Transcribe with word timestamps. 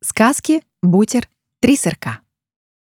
Сказки, 0.00 0.62
бутер, 0.80 1.28
три 1.60 1.76
сырка. 1.76 2.20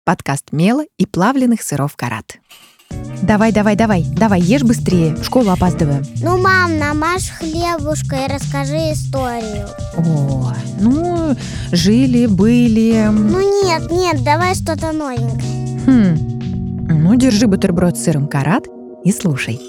Подкаст 0.05 0.51
мела 0.51 0.83
и 0.99 1.07
плавленых 1.07 1.63
сыров 1.63 1.95
карат. 1.95 2.37
Давай, 3.23 3.51
давай, 3.51 3.75
давай, 3.75 4.05
давай, 4.15 4.39
ешь 4.39 4.61
быстрее, 4.61 5.15
в 5.15 5.23
школу 5.23 5.49
опаздываем. 5.49 6.05
Ну, 6.21 6.37
мам, 6.37 6.77
намажь 6.77 7.31
хлебушка 7.31 8.17
и 8.17 8.31
расскажи 8.31 8.93
историю. 8.93 9.67
О, 9.97 10.53
ну, 10.79 11.35
жили, 11.71 12.27
были. 12.27 13.07
Ну 13.09 13.63
нет, 13.63 13.91
нет, 13.91 14.23
давай 14.23 14.53
что-то 14.53 14.91
новенькое. 14.91 15.81
Хм, 15.87 16.99
ну, 17.01 17.15
держи 17.15 17.47
бутерброд 17.47 17.97
с 17.97 18.03
сыром 18.03 18.27
карат 18.27 18.67
и 19.03 19.11
слушай. 19.11 19.59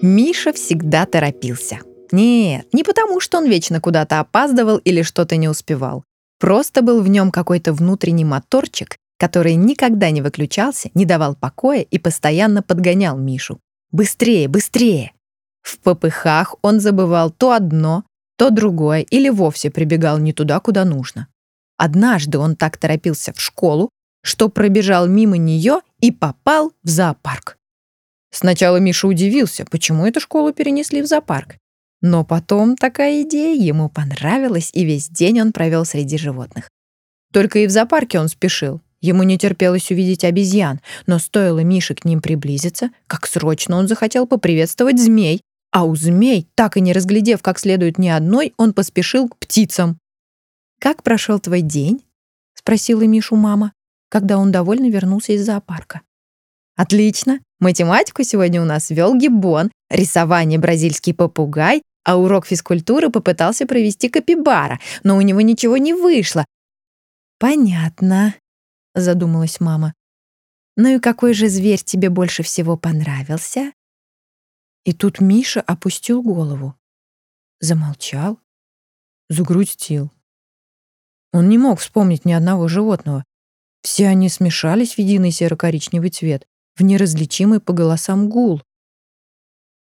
Миша 0.00 0.52
всегда 0.52 1.06
торопился. 1.06 1.80
Нет, 2.12 2.68
не 2.72 2.84
потому, 2.84 3.18
что 3.18 3.38
он 3.38 3.46
вечно 3.46 3.80
куда-то 3.80 4.20
опаздывал 4.20 4.78
или 4.78 5.02
что-то 5.02 5.36
не 5.36 5.48
успевал. 5.48 6.04
Просто 6.40 6.80
был 6.80 7.02
в 7.02 7.08
нем 7.08 7.30
какой-то 7.30 7.74
внутренний 7.74 8.24
моторчик, 8.24 8.96
который 9.18 9.54
никогда 9.54 10.10
не 10.10 10.22
выключался, 10.22 10.90
не 10.94 11.04
давал 11.04 11.34
покоя 11.36 11.82
и 11.82 11.98
постоянно 11.98 12.62
подгонял 12.62 13.18
Мишу. 13.18 13.60
Быстрее, 13.92 14.48
быстрее! 14.48 15.12
В 15.60 15.78
попыхах 15.78 16.54
он 16.62 16.80
забывал 16.80 17.30
то 17.30 17.52
одно, 17.52 18.04
то 18.38 18.48
другое 18.48 19.02
или 19.02 19.28
вовсе 19.28 19.70
прибегал 19.70 20.18
не 20.18 20.32
туда, 20.32 20.58
куда 20.60 20.86
нужно. 20.86 21.28
Однажды 21.76 22.38
он 22.38 22.56
так 22.56 22.78
торопился 22.78 23.34
в 23.34 23.40
школу, 23.40 23.90
что 24.22 24.48
пробежал 24.48 25.06
мимо 25.06 25.36
нее 25.36 25.80
и 26.00 26.10
попал 26.10 26.72
в 26.82 26.88
зоопарк. 26.88 27.58
Сначала 28.32 28.78
Миша 28.78 29.06
удивился, 29.08 29.66
почему 29.66 30.06
эту 30.06 30.20
школу 30.20 30.54
перенесли 30.54 31.02
в 31.02 31.06
зоопарк. 31.06 31.56
Но 32.02 32.24
потом 32.24 32.76
такая 32.76 33.22
идея 33.22 33.54
ему 33.54 33.88
понравилась, 33.88 34.70
и 34.72 34.84
весь 34.84 35.08
день 35.08 35.40
он 35.40 35.52
провел 35.52 35.84
среди 35.84 36.16
животных. 36.16 36.68
Только 37.32 37.60
и 37.60 37.66
в 37.66 37.70
зоопарке 37.70 38.18
он 38.18 38.28
спешил. 38.28 38.80
Ему 39.02 39.22
не 39.22 39.38
терпелось 39.38 39.90
увидеть 39.90 40.24
обезьян, 40.24 40.80
но 41.06 41.18
стоило 41.18 41.60
Мише 41.60 41.94
к 41.94 42.04
ним 42.04 42.20
приблизиться, 42.20 42.90
как 43.06 43.26
срочно 43.26 43.76
он 43.76 43.88
захотел 43.88 44.26
поприветствовать 44.26 45.00
змей. 45.00 45.42
А 45.72 45.84
у 45.84 45.94
змей, 45.94 46.48
так 46.54 46.76
и 46.76 46.80
не 46.80 46.92
разглядев 46.92 47.42
как 47.42 47.58
следует 47.58 47.96
ни 47.96 48.08
одной, 48.08 48.52
он 48.56 48.72
поспешил 48.72 49.28
к 49.28 49.36
птицам. 49.36 49.98
«Как 50.80 51.02
прошел 51.02 51.38
твой 51.38 51.60
день?»— 51.60 52.04
спросила 52.54 53.02
Мишу 53.02 53.36
мама, 53.36 53.72
когда 54.08 54.38
он 54.38 54.50
довольно 54.50 54.90
вернулся 54.90 55.32
из 55.32 55.44
зоопарка. 55.46 56.00
«Отлично. 56.76 57.40
Математику 57.60 58.22
сегодня 58.24 58.60
у 58.60 58.64
нас 58.64 58.90
вел 58.90 59.14
Гиббон, 59.14 59.70
рисование 59.90 60.58
бразильский 60.58 61.14
попугай, 61.14 61.82
а 62.10 62.16
урок 62.16 62.44
физкультуры 62.44 63.08
попытался 63.08 63.66
провести 63.66 64.08
капибара, 64.08 64.80
но 65.04 65.16
у 65.16 65.20
него 65.20 65.40
ничего 65.42 65.76
не 65.76 65.94
вышло. 65.94 66.44
«Понятно»,— 67.38 68.34
задумалась 68.96 69.60
мама. 69.60 69.94
«Ну 70.76 70.96
и 70.96 70.98
какой 70.98 71.34
же 71.34 71.48
зверь 71.48 71.80
тебе 71.80 72.10
больше 72.10 72.42
всего 72.42 72.76
понравился?» 72.76 73.72
И 74.84 74.92
тут 74.92 75.20
Миша 75.20 75.60
опустил 75.60 76.20
голову. 76.20 76.74
Замолчал, 77.60 78.40
загрустил. 79.28 80.10
Он 81.32 81.48
не 81.48 81.58
мог 81.58 81.78
вспомнить 81.78 82.24
ни 82.24 82.32
одного 82.32 82.66
животного. 82.66 83.24
Все 83.82 84.08
они 84.08 84.28
смешались 84.28 84.94
в 84.94 84.98
единый 84.98 85.30
серо-коричневый 85.30 86.10
цвет, 86.10 86.44
в 86.74 86.82
неразличимый 86.82 87.60
по 87.60 87.72
голосам 87.72 88.28
гул. 88.28 88.62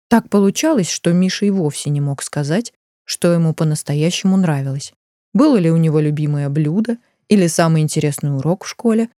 Так 0.08 0.30
получалось, 0.30 0.90
что 0.90 1.12
Миша 1.12 1.46
и 1.46 1.50
вовсе 1.50 1.90
не 1.90 2.00
мог 2.00 2.22
сказать, 2.22 2.72
что 3.04 3.32
ему 3.32 3.54
по-настоящему 3.54 4.36
нравилось. 4.36 4.92
Было 5.34 5.56
ли 5.56 5.70
у 5.70 5.76
него 5.76 6.00
любимое 6.00 6.48
блюдо, 6.48 6.98
или 7.28 7.46
самый 7.46 7.82
интересный 7.82 8.34
урок 8.34 8.64
в 8.64 8.68
школе, 8.68 9.10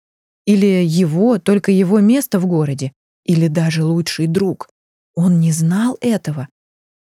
или 0.47 0.83
его, 0.85 1.39
только 1.39 1.71
его 1.71 2.01
место 2.01 2.41
в 2.41 2.47
городе, 2.47 2.93
или 3.25 3.49
даже 3.49 3.85
лучший 3.85 4.27
друг. 4.27 4.71
Он 5.15 5.41
не 5.41 5.53
знал 5.53 5.99
этого, 6.01 6.49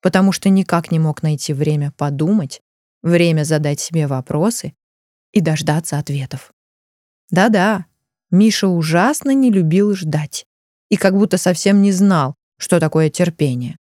потому 0.00 0.32
что 0.32 0.48
никак 0.48 0.90
не 0.90 0.98
мог 0.98 1.22
найти 1.22 1.52
время 1.52 1.92
подумать, 1.96 2.62
время 3.02 3.44
задать 3.44 3.80
себе 3.80 4.06
вопросы 4.06 4.74
и 5.32 5.42
дождаться 5.42 5.98
ответов. 5.98 6.52
Да-да, 7.30 7.84
Миша 8.30 8.68
ужасно 8.68 9.34
не 9.34 9.50
любил 9.50 9.94
ждать 9.94 10.46
и 10.88 10.96
как 10.96 11.14
будто 11.14 11.36
совсем 11.36 11.82
не 11.82 11.92
знал, 11.92 12.34
что 12.58 12.80
такое 12.80 13.10
терпение. 13.10 13.76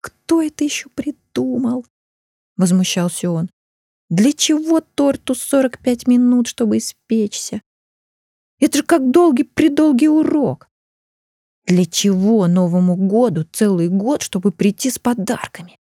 «Кто 0.00 0.42
это 0.42 0.64
еще 0.64 0.88
придумал?»— 0.90 1.86
возмущался 2.56 3.30
он. 3.30 3.50
«Для 4.10 4.32
чего 4.32 4.80
торту 4.80 5.34
45 5.34 6.06
минут, 6.06 6.46
чтобы 6.46 6.78
испечься? 6.78 7.62
Это 8.60 8.78
же 8.78 8.84
как 8.84 9.10
долгий-предолгий 9.10 10.08
урок. 10.08 10.68
Для 11.66 11.86
чего 11.86 12.46
Новому 12.46 12.96
году 12.96 13.46
целый 13.50 13.88
год, 13.88 14.22
чтобы 14.22 14.52
прийти 14.52 14.90
с 14.90 14.98
подарками? 14.98 15.76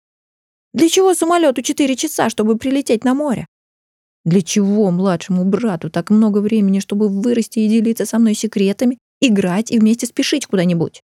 Для 0.74 0.90
чего 0.90 1.14
самолету 1.14 1.62
4 1.62 1.96
часа, 1.96 2.30
чтобы 2.30 2.58
прилететь 2.58 3.04
на 3.04 3.14
море? 3.14 3.46
Для 4.26 4.42
чего 4.42 4.90
младшему 4.92 5.44
брату 5.44 5.90
так 5.90 6.10
много 6.10 6.40
времени, 6.40 6.80
чтобы 6.80 7.10
вырасти 7.10 7.60
и 7.60 7.68
делиться 7.68 8.06
со 8.06 8.20
мной 8.20 8.34
секретами, 8.34 8.98
играть 9.20 9.72
и 9.72 9.80
вместе 9.80 10.08
спешить 10.08 10.46
куда-нибудь? 10.46 11.02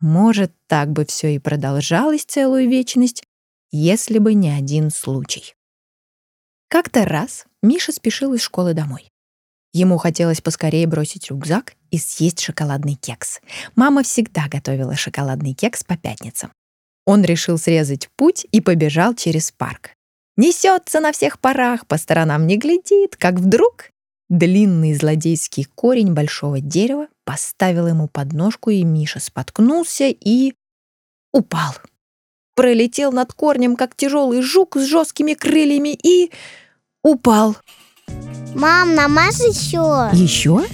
Может, 0.00 0.52
так 0.66 0.92
бы 0.92 1.06
все 1.06 1.34
и 1.34 1.38
продолжалось 1.38 2.24
целую 2.24 2.68
вечность, 2.68 3.24
если 3.70 4.18
бы 4.18 4.34
не 4.34 4.50
один 4.50 4.90
случай. 4.90 5.54
Как-то 6.68 7.04
раз 7.04 7.46
Миша 7.62 7.92
спешил 7.92 8.34
из 8.34 8.42
школы 8.42 8.74
домой. 8.74 9.10
Ему 9.72 9.98
хотелось 9.98 10.40
поскорее 10.40 10.86
бросить 10.86 11.30
рюкзак 11.30 11.74
и 11.90 11.98
съесть 11.98 12.40
шоколадный 12.40 12.94
кекс. 12.94 13.40
Мама 13.74 14.02
всегда 14.02 14.48
готовила 14.48 14.96
шоколадный 14.96 15.54
кекс 15.54 15.84
по 15.84 15.96
пятницам. 15.96 16.52
Он 17.04 17.24
решил 17.24 17.56
срезать 17.56 18.08
путь 18.16 18.46
и 18.50 18.60
побежал 18.60 19.14
через 19.14 19.52
парк. 19.52 19.90
Несется 20.36 21.00
на 21.00 21.12
всех 21.12 21.40
парах, 21.40 21.86
по 21.86 21.98
сторонам 21.98 22.46
не 22.46 22.58
глядит, 22.58 23.16
как 23.16 23.34
вдруг 23.34 23.90
длинный 24.28 24.94
злодейский 24.94 25.64
корень 25.64 26.12
большого 26.12 26.60
дерева 26.60 27.08
поставил 27.26 27.88
ему 27.88 28.08
подножку, 28.08 28.70
и 28.70 28.84
Миша 28.84 29.20
споткнулся 29.20 30.04
и... 30.08 30.54
упал. 31.32 31.74
Пролетел 32.54 33.12
над 33.12 33.34
корнем, 33.34 33.76
как 33.76 33.94
тяжелый 33.94 34.40
жук 34.40 34.76
с 34.76 34.84
жесткими 34.86 35.34
крыльями, 35.34 35.98
и... 36.02 36.30
упал. 37.02 37.56
Мам, 38.54 38.94
намажь 38.94 39.40
еще. 39.40 40.08
Еще? 40.14 40.64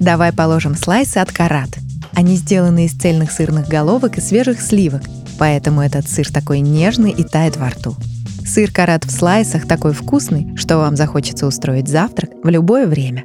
Давай 0.00 0.32
положим 0.32 0.74
слайсы 0.74 1.18
от 1.18 1.32
карат. 1.32 1.70
Они 2.12 2.36
сделаны 2.36 2.86
из 2.86 2.92
цельных 2.92 3.30
сырных 3.30 3.68
головок 3.68 4.18
и 4.18 4.20
свежих 4.20 4.60
сливок, 4.60 5.02
поэтому 5.38 5.80
этот 5.80 6.08
сыр 6.08 6.30
такой 6.30 6.60
нежный 6.60 7.12
и 7.12 7.22
тает 7.22 7.56
во 7.56 7.70
рту. 7.70 7.96
Сыр 8.44 8.70
карат 8.70 9.04
в 9.04 9.10
слайсах 9.10 9.66
такой 9.66 9.92
вкусный, 9.92 10.56
что 10.56 10.78
вам 10.78 10.96
захочется 10.96 11.46
устроить 11.46 11.88
завтрак 11.88 12.30
в 12.42 12.48
любое 12.48 12.86
время. 12.86 13.24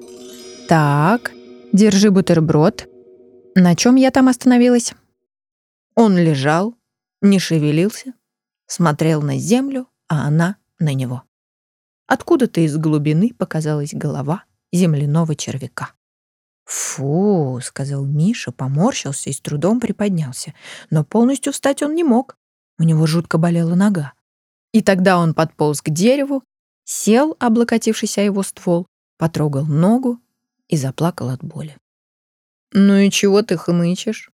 Так, 0.69 1.31
Держи 1.71 2.09
бутерброд. 2.09 2.89
На 3.53 3.75
чем 3.75 3.95
я 3.95 4.09
там 4.09 4.27
остановилась? 4.27 4.93
Он 5.95 6.17
лежал, 6.17 6.75
не 7.21 7.37
шевелился, 7.37 8.13
смотрел 8.65 9.21
на 9.21 9.37
землю, 9.37 9.87
а 10.07 10.25
она 10.25 10.55
на 10.79 10.93
него. 10.93 11.23
Откуда-то 12.07 12.61
из 12.61 12.75
глубины 12.75 13.35
показалась 13.37 13.93
голова 13.93 14.45
земляного 14.71 15.35
червяка. 15.35 15.91
«Фу»,— 16.65 17.59
сказал 17.63 18.03
Миша, 18.03 18.51
поморщился 18.51 19.29
и 19.29 19.33
с 19.33 19.39
трудом 19.39 19.79
приподнялся. 19.79 20.55
Но 20.89 21.03
полностью 21.03 21.53
встать 21.53 21.83
он 21.83 21.93
не 21.93 22.03
мог. 22.03 22.35
У 22.79 22.83
него 22.83 23.05
жутко 23.05 23.37
болела 23.37 23.75
нога. 23.75 24.13
И 24.71 24.81
тогда 24.81 25.19
он 25.19 25.35
подполз 25.35 25.81
к 25.81 25.89
дереву, 25.89 26.43
сел, 26.83 27.35
облокотившись 27.39 28.17
о 28.17 28.21
его 28.21 28.41
ствол, 28.41 28.87
потрогал 29.17 29.65
ногу 29.65 30.19
и 30.69 30.77
заплакал 30.77 31.29
от 31.29 31.43
боли. 31.43 31.75
«Ну 32.71 32.95
и 32.95 33.09
чего 33.09 33.41
ты 33.41 33.57
хнычешь?» 33.57 34.31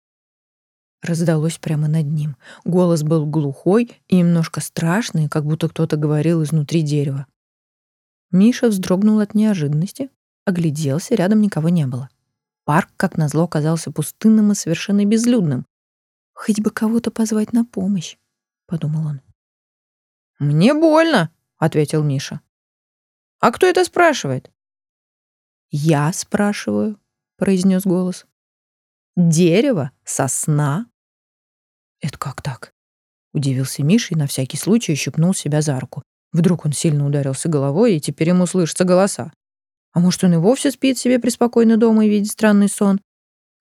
Раздалось 1.01 1.57
прямо 1.57 1.87
над 1.87 2.05
ним. 2.05 2.37
Голос 2.63 3.03
был 3.03 3.25
глухой 3.25 4.01
и 4.07 4.17
немножко 4.17 4.61
страшный, 4.61 5.29
как 5.29 5.45
будто 5.45 5.67
кто-то 5.67 5.97
говорил 5.97 6.43
изнутри 6.43 6.81
дерева. 6.81 7.27
Миша 8.31 8.69
вздрогнул 8.69 9.19
от 9.19 9.33
неожиданности, 9.33 10.09
огляделся, 10.45 11.15
рядом 11.15 11.41
никого 11.41 11.69
не 11.69 11.85
было. 11.85 12.09
Парк, 12.63 12.89
как 12.97 13.17
назло, 13.17 13.43
оказался 13.43 13.91
пустынным 13.91 14.51
и 14.51 14.55
совершенно 14.55 15.03
безлюдным. 15.05 15.65
«Хоть 16.33 16.61
бы 16.61 16.69
кого-то 16.69 17.11
позвать 17.11 17.51
на 17.51 17.65
помощь»,— 17.65 18.17
подумал 18.67 19.07
он. 19.07 19.21
«Мне 20.39 20.73
больно»,— 20.73 21.31
ответил 21.57 22.03
Миша. 22.03 22.41
«А 23.39 23.51
кто 23.51 23.65
это 23.65 23.83
спрашивает?» 23.83 24.51
«Я 25.71 26.11
спрашиваю»,— 26.13 26.99
произнес 27.37 27.83
голос. 27.83 28.25
«Дерево? 29.15 29.91
Сосна?» 30.03 30.87
«Это 32.01 32.17
как 32.17 32.41
так?»— 32.41 32.73
удивился 33.33 33.83
Миша 33.83 34.13
и 34.13 34.17
на 34.17 34.27
всякий 34.27 34.57
случай 34.57 34.95
щипнул 34.95 35.33
себя 35.33 35.61
за 35.61 35.79
руку. 35.79 36.03
Вдруг 36.33 36.65
он 36.65 36.73
сильно 36.73 37.05
ударился 37.05 37.49
головой, 37.49 37.95
и 37.95 37.99
теперь 38.01 38.29
ему 38.29 38.45
слышатся 38.45 38.83
голоса. 38.83 39.31
А 39.93 39.99
может, 39.99 40.23
он 40.23 40.33
и 40.33 40.37
вовсе 40.37 40.71
спит 40.71 40.97
себе 40.97 41.19
преспокойно 41.19 41.77
дома 41.77 42.05
и 42.05 42.09
видит 42.09 42.31
странный 42.31 42.69
сон? 42.69 42.99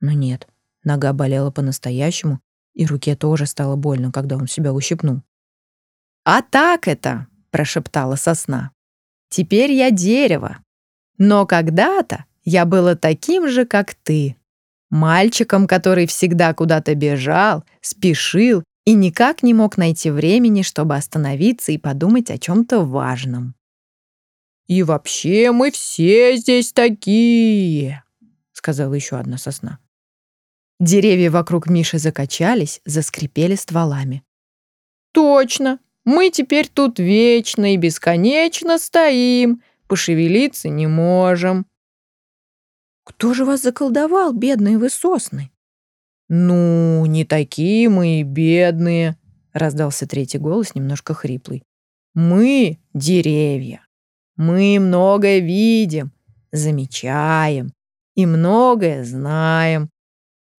Но 0.00 0.12
нет, 0.12 0.48
нога 0.84 1.12
болела 1.12 1.50
по-настоящему, 1.50 2.40
и 2.74 2.86
руке 2.86 3.16
тоже 3.16 3.46
стало 3.46 3.76
больно, 3.76 4.12
когда 4.12 4.36
он 4.36 4.46
себя 4.46 4.72
ущипнул. 4.72 5.22
«А 6.24 6.42
так 6.42 6.86
это!»— 6.86 7.26
прошептала 7.50 8.16
сосна. 8.16 8.70
«Теперь 9.28 9.72
я 9.72 9.90
дерево. 9.90 10.58
Но 11.20 11.44
когда-то 11.46 12.24
я 12.44 12.64
была 12.64 12.96
таким 12.96 13.46
же, 13.46 13.66
как 13.66 13.94
ты. 13.94 14.36
Мальчиком, 14.88 15.66
который 15.66 16.06
всегда 16.06 16.54
куда-то 16.54 16.94
бежал, 16.94 17.62
спешил 17.82 18.64
и 18.86 18.94
никак 18.94 19.42
не 19.42 19.52
мог 19.52 19.76
найти 19.76 20.10
времени, 20.10 20.62
чтобы 20.62 20.96
остановиться 20.96 21.72
и 21.72 21.78
подумать 21.78 22.30
о 22.30 22.38
чем-то 22.38 22.80
важном. 22.80 23.54
«И 24.66 24.82
вообще 24.82 25.52
мы 25.52 25.70
все 25.70 26.36
здесь 26.38 26.72
такие»,— 26.72 28.02
сказала 28.52 28.94
еще 28.94 29.16
одна 29.16 29.36
сосна. 29.36 29.78
Деревья 30.78 31.30
вокруг 31.30 31.68
Миши 31.68 31.98
закачались, 31.98 32.80
заскрипели 32.86 33.56
стволами. 33.56 34.22
«Точно! 35.12 35.80
Мы 36.06 36.30
теперь 36.30 36.66
тут 36.66 36.98
вечно 36.98 37.74
и 37.74 37.76
бесконечно 37.76 38.78
стоим, 38.78 39.62
пошевелиться 39.90 40.68
не 40.68 40.86
можем». 40.86 41.66
«Кто 43.04 43.34
же 43.34 43.44
вас 43.44 43.60
заколдовал, 43.60 44.32
бедные 44.32 44.78
вы 44.78 44.88
сосны?» 44.88 45.50
«Ну, 46.28 47.04
не 47.06 47.24
такие 47.24 47.88
мы 47.88 48.20
и 48.20 48.22
бедные»,— 48.22 49.18
раздался 49.52 50.06
третий 50.06 50.38
голос, 50.38 50.76
немножко 50.76 51.12
хриплый. 51.12 51.64
«Мы— 52.14 52.78
деревья. 52.94 53.84
Мы 54.36 54.78
многое 54.80 55.40
видим, 55.40 56.12
замечаем 56.52 57.72
и 58.14 58.26
многое 58.26 59.04
знаем. 59.04 59.90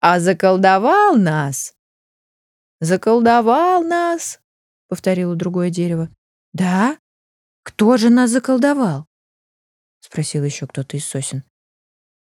А 0.00 0.20
заколдовал 0.20 1.16
нас...» 1.16 1.74
«Заколдовал 2.80 3.82
нас»,— 3.82 4.40
повторило 4.88 5.36
другое 5.36 5.70
дерево. 5.70 6.10
«Да? 6.52 6.98
Кто 7.62 7.96
же 7.96 8.10
нас 8.10 8.30
заколдовал?»— 8.30 9.06
спросил 10.04 10.44
еще 10.44 10.66
кто-то 10.66 10.96
из 10.96 11.06
сосен. 11.06 11.44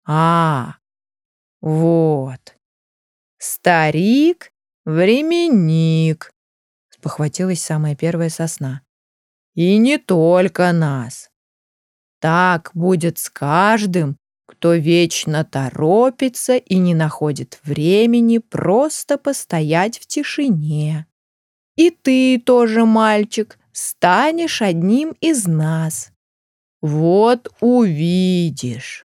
«А, 0.06 0.76
вот, 1.60 2.56
«Старик-временник»,— 3.44 6.32
спохватилась 6.90 7.60
самая 7.60 7.96
первая 7.96 8.28
сосна. 8.28 8.82
«И 9.56 9.78
не 9.78 9.98
только 9.98 10.70
нас. 10.70 11.28
Так 12.20 12.70
будет 12.72 13.18
с 13.18 13.28
каждым, 13.28 14.16
кто 14.46 14.74
вечно 14.74 15.44
торопится 15.44 16.56
и 16.56 16.78
не 16.78 16.94
находит 16.94 17.58
времени 17.64 18.38
просто 18.38 19.18
постоять 19.18 19.98
в 19.98 20.06
тишине. 20.06 21.08
И 21.74 21.90
ты 21.90 22.38
тоже, 22.38 22.84
мальчик, 22.84 23.58
станешь 23.72 24.62
одним 24.62 25.16
из 25.20 25.48
нас. 25.48 26.12
Вот 26.82 27.48
увидишь. 27.60 29.06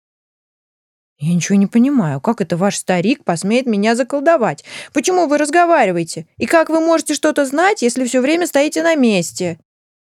«Я 1.18 1.33
ничего 1.33 1.57
не 1.57 1.68
понимаю. 1.68 2.19
Как 2.19 2.41
это 2.41 2.57
ваш 2.57 2.75
старик 2.75 3.23
посмеет 3.23 3.65
меня 3.65 3.95
заколдовать? 3.95 4.65
Почему 4.91 5.27
вы 5.27 5.38
разговариваете? 5.38 6.27
И 6.38 6.47
как 6.47 6.69
вы 6.69 6.81
можете 6.81 7.13
что-то 7.13 7.45
знать, 7.45 7.81
если 7.81 8.06
все 8.06 8.19
время 8.19 8.45
стоите 8.45 8.83
на 8.83 8.95
месте?» 8.95 9.57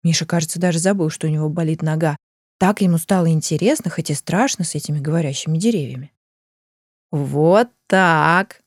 Миша, 0.04 0.24
кажется, 0.26 0.60
даже 0.60 0.78
забыл, 0.78 1.10
что 1.10 1.26
у 1.26 1.30
него 1.30 1.48
болит 1.48 1.82
нога. 1.82 2.16
Так 2.58 2.80
ему 2.80 2.98
стало 2.98 3.28
интересно, 3.30 3.90
хоть 3.90 4.10
и 4.10 4.14
страшно 4.14 4.64
с 4.64 4.74
этими 4.74 5.00
говорящими 5.00 5.58
деревьями. 5.58 6.12
«Вот 7.10 7.70
так. 7.88 8.60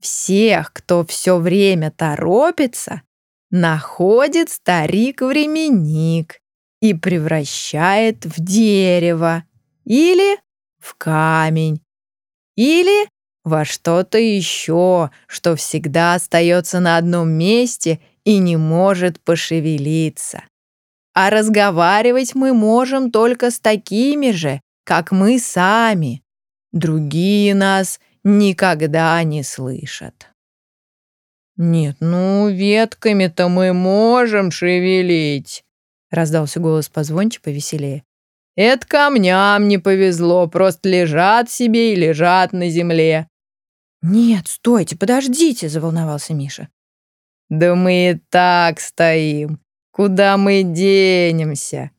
Всех, 0.00 0.72
кто 0.72 1.04
все 1.04 1.38
время 1.38 1.90
торопится, 1.90 3.02
находит 3.50 4.48
старик-временник 4.48 6.40
и 6.90 6.94
превращает 6.94 8.24
в 8.24 8.40
дерево 8.40 9.44
или 9.84 10.38
в 10.78 10.94
камень 10.94 11.80
или 12.56 13.08
во 13.44 13.64
что-то 13.64 14.18
еще, 14.18 15.10
что 15.26 15.56
всегда 15.56 16.14
остается 16.14 16.80
на 16.80 16.96
одном 16.96 17.30
месте 17.30 18.00
и 18.24 18.38
не 18.38 18.56
может 18.56 19.20
пошевелиться. 19.20 20.42
А 21.14 21.30
разговаривать 21.30 22.34
мы 22.34 22.52
можем 22.52 23.10
только 23.10 23.50
с 23.50 23.58
такими 23.58 24.32
же, 24.32 24.60
как 24.84 25.12
мы 25.12 25.38
сами. 25.38 26.22
Другие 26.72 27.54
нас 27.54 28.00
никогда 28.24 29.22
не 29.22 29.42
слышат. 29.42 30.28
«Нет, 31.56 31.96
ну, 32.00 32.48
ветками-то 32.48 33.48
мы 33.48 33.72
можем 33.72 34.50
шевелить»,— 34.50 35.64
раздался 36.10 36.60
голос 36.60 36.88
позвонче 36.88 37.40
повеселее. 37.40 38.04
Это 38.56 38.86
камням 38.86 39.68
не 39.68 39.78
повезло, 39.78 40.46
просто 40.46 40.88
лежат 40.88 41.50
себе 41.50 41.92
и 41.92 41.96
лежат 41.96 42.52
на 42.52 42.70
земле. 42.70 43.28
Нет, 44.02 44.48
стойте, 44.48 44.96
подождите, 44.96 45.68
заволновался 45.68 46.32
Миша. 46.32 46.68
Да 47.48 47.74
мы 47.74 48.10
и 48.10 48.20
так 48.30 48.80
стоим. 48.80 49.60
Куда 49.90 50.36
мы 50.36 50.62
денемся? 50.62 51.90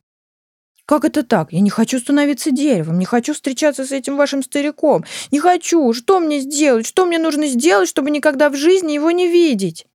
Как 0.84 1.04
это 1.04 1.22
так? 1.22 1.52
Я 1.52 1.60
не 1.60 1.68
хочу 1.68 1.98
становиться 1.98 2.50
деревом, 2.50 2.98
не 2.98 3.04
хочу 3.04 3.34
встречаться 3.34 3.84
с 3.84 3.92
этим 3.92 4.16
вашим 4.16 4.42
стариком. 4.42 5.04
Не 5.30 5.38
хочу. 5.38 5.92
Что 5.92 6.18
мне 6.18 6.40
сделать? 6.40 6.86
Что 6.86 7.04
мне 7.04 7.18
нужно 7.18 7.46
сделать, 7.46 7.88
чтобы 7.88 8.10
никогда 8.10 8.48
в 8.48 8.56
жизни 8.56 8.92
его 8.92 9.10
не 9.10 9.28
видеть? 9.28 9.86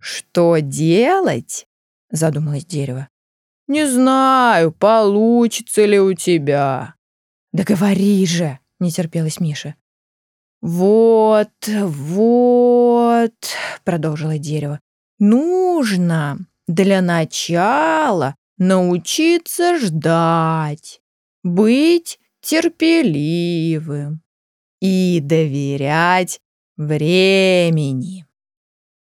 Что 0.00 0.58
делать? 0.60 1.66
Задумалось 2.10 2.64
дерево. 2.64 3.08
«Не 3.68 3.86
знаю, 3.86 4.72
получится 4.72 5.84
ли 5.84 5.98
у 5.98 6.14
тебя». 6.14 6.94
«Да 7.52 7.64
говори 7.64 8.24
же!»— 8.26 8.58
не 8.80 8.90
терпелась 8.90 9.40
Миша. 9.40 9.74
«Вот, 10.60 11.50
вот»,— 11.66 13.34
продолжило 13.84 14.38
дерево, 14.38 14.80
«нужно 15.18 16.38
для 16.66 17.00
начала 17.00 18.36
научиться 18.58 19.78
ждать, 19.78 21.00
быть 21.42 22.18
терпеливым 22.40 24.22
и 24.80 25.20
доверять 25.20 26.40
времени. 26.76 28.26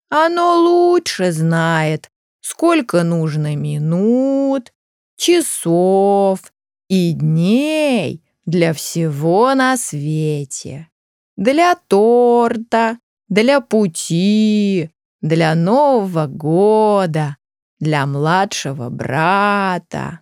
Оно 0.10 0.60
лучше 0.60 1.32
знает, 1.32 2.12
сколько 2.44 3.04
нужно 3.04 3.56
минут, 3.56 4.74
часов 5.16 6.54
и 6.90 7.14
дней 7.14 8.22
для 8.46 8.74
всего 8.74 9.56
на 9.56 9.78
свете. 9.78 10.90
Для 11.38 11.76
торта, 11.76 13.00
для 13.30 13.62
пути, 13.62 14.92
для 15.22 15.56
Нового 15.56 16.28
года, 16.28 17.38
для 17.80 18.06
младшего 18.06 18.90
брата. 18.90 20.20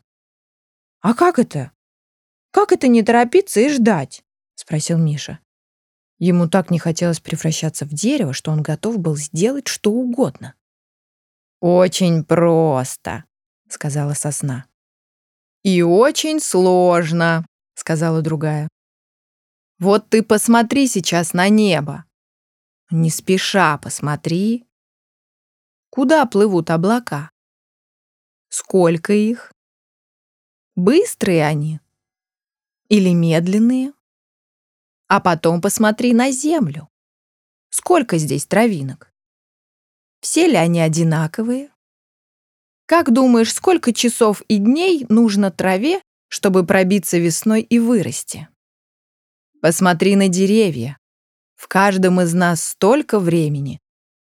«А 1.01 1.15
как 1.15 1.39
это? 1.39 1.71
Как 2.51 2.71
это 2.71 2.87
не 2.87 3.01
торопиться 3.01 3.59
и 3.61 3.69
ждать?»— 3.69 4.23
спросил 4.55 4.99
Миша. 4.99 5.39
Ему 6.19 6.47
так 6.47 6.69
не 6.69 6.77
хотелось 6.77 7.19
превращаться 7.19 7.85
в 7.85 7.89
дерево, 7.89 8.31
что 8.31 8.51
он 8.51 8.61
готов 8.61 8.99
был 8.99 9.17
сделать 9.17 9.67
что 9.67 9.91
угодно. 9.91 10.53
«Очень 11.62 12.25
просто»,— 12.25 13.24
сказала 13.70 14.13
сосна. 14.13 14.65
«И 15.63 15.84
очень 15.84 16.39
сложно»,— 16.39 17.46
сказала 17.75 18.22
другая. 18.22 18.68
«Вот 19.80 20.10
ты 20.10 20.24
посмотри 20.24 20.88
сейчас 20.88 21.34
на 21.34 21.50
небо. 21.50 22.06
Не 22.89 23.10
спеша 23.10 23.77
посмотри. 23.77 24.68
Куда 25.91 26.25
плывут 26.25 26.70
облака? 26.70 27.30
Сколько 28.50 29.13
их? 29.13 29.53
Быстрые 30.75 31.46
они 31.46 31.80
или 32.89 33.13
медленные? 33.13 33.94
А 35.08 35.22
потом 35.22 35.62
посмотри 35.62 36.13
на 36.13 36.32
землю. 36.32 36.89
Сколько 37.70 38.18
здесь 38.18 38.46
травинок? 38.46 39.11
Все 40.21 40.47
ли 40.47 40.55
они 40.55 40.79
одинаковые? 40.79 41.71
Как 42.85 43.11
думаешь, 43.11 43.53
сколько 43.53 43.91
часов 43.91 44.41
и 44.47 44.57
дней 44.57 45.05
нужно 45.09 45.49
траве, 45.51 46.01
чтобы 46.27 46.65
пробиться 46.65 47.17
весной 47.17 47.61
и 47.61 47.79
вырасти? 47.79 48.47
Посмотри 49.61 50.15
на 50.15 50.27
деревья. 50.27 50.97
В 51.55 51.67
каждом 51.67 52.21
из 52.21 52.33
нас 52.33 52.63
столько 52.63 53.19
времени, 53.19 53.79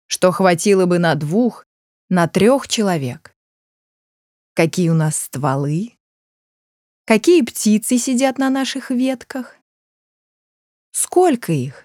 что 0.06 0.32
хватило 0.32 0.86
бы 0.86 0.98
на 0.98 1.14
двух, 1.14 1.64
на 2.08 2.26
трех 2.28 2.68
человек. 2.68 3.34
какие 4.54 4.88
у 4.88 4.94
нас 4.94 5.16
стволы, 5.16 5.96
какие 7.04 7.42
птицы 7.42 7.98
сидят 7.98 8.38
на 8.38 8.50
наших 8.50 8.90
ветках, 8.90 9.56
сколько 10.92 11.52
их. 11.52 11.84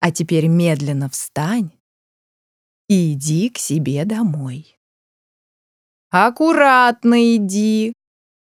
А 0.00 0.12
теперь 0.12 0.46
медленно 0.46 1.08
встань 1.08 1.75
иди 2.88 3.50
к 3.50 3.58
себе 3.58 4.04
домой. 4.04 4.78
Аккуратно 6.10 7.36
иди, 7.36 7.92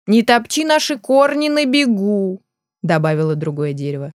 не 0.07 0.23
топчи 0.23 0.65
наши 0.65 0.99
корни 0.99 1.49
на 1.49 1.65
бегу, 1.65 2.43
добавило 2.83 3.35
другое 3.37 3.73
дерево. 3.73 4.12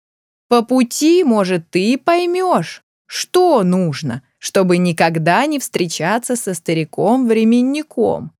По 0.47 0.63
пути, 0.63 1.23
может, 1.23 1.69
ты 1.69 1.97
поймешь, 1.97 2.83
что 3.07 3.63
нужно, 3.63 4.23
чтобы 4.37 4.77
никогда 4.77 5.45
не 5.45 5.59
встречаться 5.59 6.35
со 6.35 6.53
стариком-временником. 6.53 8.31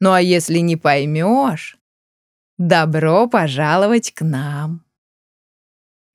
Ну 0.00 0.12
а 0.12 0.20
если 0.20 0.58
не 0.58 0.76
поймешь, 0.76 1.76
добро 2.58 3.26
пожаловать 3.26 4.12
к 4.12 4.22
нам. 4.22 4.84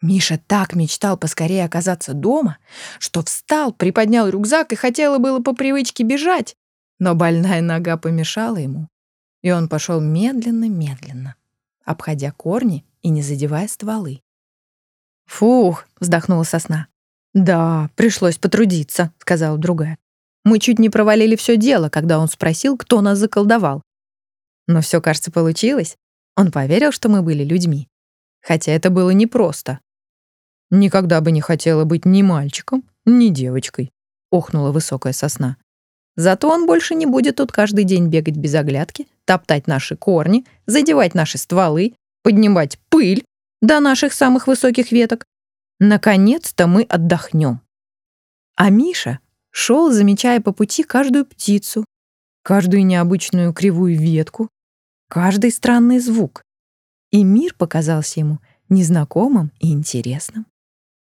Миша 0.06 0.38
так 0.38 0.76
мечтал 0.76 1.18
поскорее 1.18 1.66
оказаться 1.66 2.14
дома, 2.14 2.60
что 3.00 3.24
встал, 3.24 3.74
приподнял 3.74 4.30
рюкзак 4.30 4.72
и 4.72 4.76
хотела 4.76 5.18
было 5.18 5.40
по 5.40 5.56
привычке 5.56 6.04
бежать, 6.04 6.56
но 7.00 7.16
больная 7.16 7.62
нога 7.62 7.98
помешала 7.98 8.58
ему, 8.58 8.88
и 9.42 9.50
он 9.50 9.68
пошел 9.68 10.00
медленно-медленно, 10.00 11.36
обходя 11.84 12.32
корни 12.32 12.86
и 13.02 13.10
не 13.10 13.24
задевая 13.24 13.68
стволы. 13.68 14.22
«Фух!»— 15.26 15.88
вздохнула 16.00 16.44
сосна. 16.44 16.88
«Да, 17.34 17.90
пришлось 17.96 18.38
потрудиться»,— 18.38 19.12
сказала 19.18 19.58
другая. 19.58 19.98
«Мы 20.44 20.60
чуть 20.60 20.78
не 20.78 20.92
провалили 20.92 21.36
все 21.36 21.58
дело, 21.58 21.90
когда 21.90 22.20
он 22.20 22.28
спросил, 22.28 22.78
кто 22.78 23.02
нас 23.02 23.18
заколдовал. 23.18 23.82
Но 24.68 24.82
все, 24.82 25.02
кажется, 25.02 25.32
получилось. 25.32 25.98
Он 26.36 26.52
поверил, 26.52 26.92
что 26.92 27.10
мы 27.10 27.24
были 27.24 27.44
людьми. 27.44 27.90
Хотя 28.44 28.72
это 28.72 28.92
было 28.92 29.10
непросто. 29.10 29.80
«Никогда 30.75 31.22
бы 31.22 31.32
не 31.32 31.39
хотела 31.39 31.86
быть 31.86 32.03
ни 32.03 32.22
мальчиком, 32.22 32.84
ни 33.05 33.29
девочкой»,— 33.29 33.94
охнула 34.29 34.74
высокая 34.74 35.13
сосна. 35.13 35.55
«Зато 36.17 36.50
он 36.50 36.67
больше 36.67 36.96
не 36.96 37.05
будет 37.05 37.38
тут 37.38 37.53
каждый 37.53 37.86
день 37.86 38.10
бегать 38.10 38.36
без 38.36 38.53
оглядки, 38.55 39.08
топтать 39.24 39.67
наши 39.67 39.96
корни, 39.96 40.44
задевать 40.65 41.15
наши 41.15 41.38
стволы, 41.38 41.94
поднимать 42.24 42.77
пыль 42.89 43.24
до 43.62 43.79
наших 43.79 44.12
самых 44.12 44.48
высоких 44.48 44.91
веток. 44.91 45.24
Наконец-то 45.79 46.67
мы 46.67 46.82
отдохнем. 46.82 47.62
А 48.58 48.70
Миша 48.70 49.20
шел, 49.51 49.94
замечая 49.94 50.41
по 50.41 50.51
пути 50.51 50.84
каждую 50.84 51.25
птицу, 51.25 51.86
каждую 52.44 52.86
необычную 52.86 53.53
кривую 53.53 53.98
ветку, 53.98 54.50
каждый 55.08 55.51
странный 55.51 56.00
звук. 56.00 56.44
И 57.12 57.24
мир 57.24 57.55
показался 57.58 58.20
ему 58.20 58.39
незнакомым 58.67 59.53
и 59.62 59.72
интересным. 59.72 60.46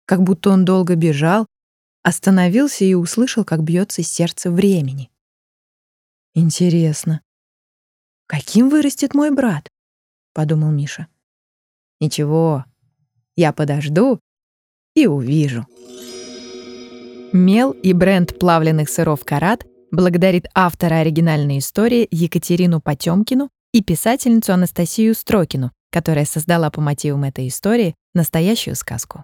Как 0.09 0.23
будто 0.23 0.49
он 0.49 0.65
долго 0.65 0.95
бежал, 0.95 1.45
остановился 2.01 2.83
и 2.83 2.95
услышал, 2.95 3.45
как 3.45 3.61
бьется 3.61 4.01
сердце 4.01 4.49
времени. 4.49 5.11
Интересно, 6.33 7.21
каким 8.25 8.69
вырастет 8.69 9.13
мой 9.13 9.29
брат? 9.29 9.69
подумал 10.33 10.71
Миша. 10.71 11.05
Ничего, 11.99 12.65
я 13.35 13.53
подожду 13.53 14.19
и 14.95 15.05
увижу. 15.05 15.67
Мел 17.31 17.69
и 17.69 17.93
бренд 17.93 18.39
плавленных 18.39 18.89
сыров 18.89 19.23
«Карат» 19.23 19.63
благодарит 19.91 20.47
автора 20.55 20.95
оригинальной 20.95 21.59
истории 21.59 22.07
Екатерину 22.09 22.81
Потемкину 22.81 23.51
и 23.73 23.83
писательницу 23.83 24.53
Анастасию 24.53 25.13
Строкину, 25.13 25.71
которая 25.91 26.25
создала 26.25 26.71
по 26.71 26.81
мотивам 26.81 27.25
этой 27.25 27.47
истории 27.47 27.93
настоящую 28.15 28.75
сказку. 28.75 29.17